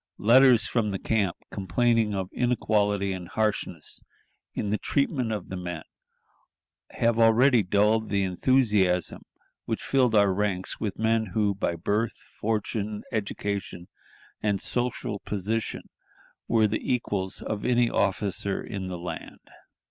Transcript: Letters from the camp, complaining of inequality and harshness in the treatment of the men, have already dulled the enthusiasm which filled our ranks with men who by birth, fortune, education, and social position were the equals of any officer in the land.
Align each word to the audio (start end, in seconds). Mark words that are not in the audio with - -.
Letters 0.17 0.65
from 0.65 0.89
the 0.89 0.97
camp, 0.97 1.37
complaining 1.51 2.15
of 2.15 2.31
inequality 2.33 3.13
and 3.13 3.27
harshness 3.27 4.01
in 4.55 4.71
the 4.71 4.79
treatment 4.79 5.31
of 5.31 5.49
the 5.49 5.55
men, 5.55 5.83
have 6.93 7.19
already 7.19 7.61
dulled 7.61 8.09
the 8.09 8.23
enthusiasm 8.23 9.21
which 9.65 9.83
filled 9.83 10.15
our 10.15 10.33
ranks 10.33 10.79
with 10.79 10.97
men 10.97 11.27
who 11.35 11.53
by 11.53 11.75
birth, 11.75 12.15
fortune, 12.15 13.03
education, 13.11 13.89
and 14.41 14.59
social 14.59 15.19
position 15.19 15.83
were 16.47 16.65
the 16.65 16.81
equals 16.81 17.39
of 17.39 17.63
any 17.63 17.87
officer 17.87 18.59
in 18.59 18.87
the 18.87 18.97
land. 18.97 19.51